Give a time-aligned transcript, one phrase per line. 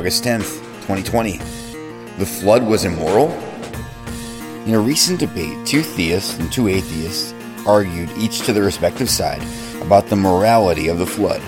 [0.00, 1.36] August 10th, 2020.
[2.16, 3.30] The flood was immoral?
[4.64, 7.34] In a recent debate, two theists and two atheists
[7.66, 9.42] argued, each to their respective side,
[9.82, 11.42] about the morality of the flood.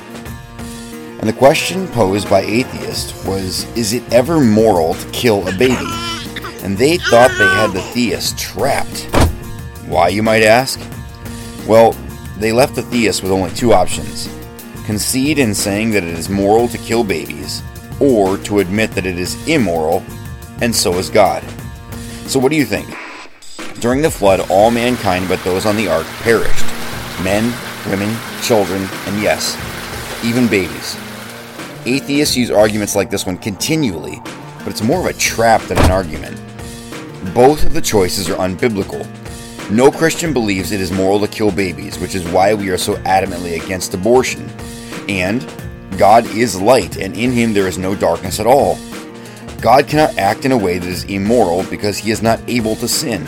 [1.19, 5.89] And the question posed by atheists was Is it ever moral to kill a baby?
[6.63, 9.09] And they thought they had the theist trapped.
[9.87, 10.79] Why, you might ask?
[11.67, 11.93] Well,
[12.37, 14.29] they left the theist with only two options
[14.85, 17.63] concede in saying that it is moral to kill babies,
[18.03, 20.03] or to admit that it is immoral,
[20.61, 21.43] and so is God.
[22.27, 22.89] So, what do you think?
[23.81, 26.67] During the flood, all mankind but those on the ark perished
[27.23, 27.53] men,
[27.89, 29.57] women, children, and yes,
[30.25, 30.97] even babies.
[31.87, 34.21] Atheists use arguments like this one continually,
[34.59, 36.37] but it's more of a trap than an argument.
[37.35, 39.07] Both of the choices are unbiblical.
[39.71, 42.95] No Christian believes it is moral to kill babies, which is why we are so
[42.99, 44.49] adamantly against abortion.
[45.09, 45.43] And
[45.99, 48.79] God is light, and in him there is no darkness at all.
[49.61, 52.89] God cannot act in a way that is immoral because he is not able to
[52.89, 53.27] sin.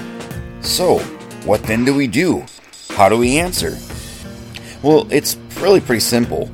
[0.61, 0.99] So,
[1.45, 2.45] what then do we do?
[2.91, 3.77] How do we answer?
[4.83, 6.47] Well, it's really pretty simple.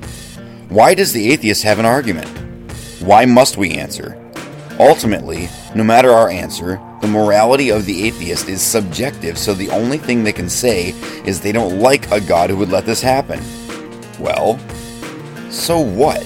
[0.68, 2.28] Why does the atheist have an argument?
[3.00, 4.16] Why must we answer?
[4.78, 9.98] Ultimately, no matter our answer, the morality of the atheist is subjective, so the only
[9.98, 10.90] thing they can say
[11.24, 13.40] is they don't like a God who would let this happen.
[14.18, 14.58] Well,
[15.50, 16.22] so what?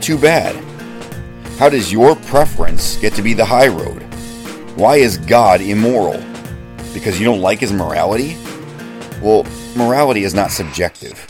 [0.00, 0.54] Too bad.
[1.58, 4.02] How does your preference get to be the high road?
[4.76, 6.22] Why is God immoral?
[6.92, 8.36] Because you don't like his morality?
[9.22, 9.46] Well,
[9.76, 11.24] morality is not subjective.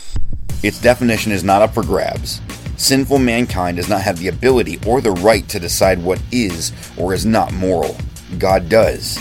[0.63, 2.41] Its definition is not up for grabs.
[2.77, 7.13] Sinful mankind does not have the ability or the right to decide what is or
[7.13, 7.95] is not moral.
[8.37, 9.17] God does.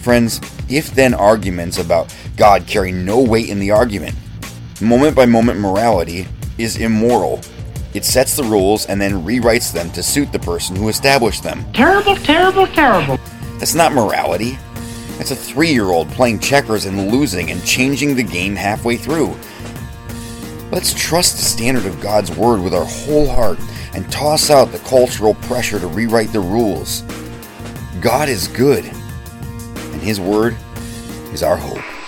[0.00, 4.16] Friends, if then arguments about God carry no weight in the argument,
[4.80, 6.26] moment by moment morality
[6.62, 7.40] is immoral.
[7.92, 11.64] It sets the rules and then rewrites them to suit the person who established them.
[11.72, 13.18] Terrible, terrible, terrible.
[13.58, 14.58] That's not morality.
[15.18, 19.36] That's a three year old playing checkers and losing and changing the game halfway through.
[20.70, 23.58] Let's trust the standard of God's Word with our whole heart
[23.92, 27.02] and toss out the cultural pressure to rewrite the rules.
[28.00, 30.56] God is good, and His Word
[31.32, 31.99] is our hope.